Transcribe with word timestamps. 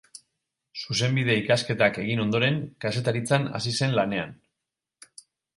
Zuzenbide-ikasketak 0.85 2.01
egin 2.05 2.23
ondoren, 2.25 2.57
kazetaritzan 2.87 3.47
hasi 3.61 3.75
zen 3.81 3.97
lanean. 4.01 4.35